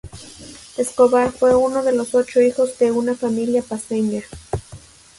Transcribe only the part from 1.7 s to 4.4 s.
de ocho hijos de una familia paceña.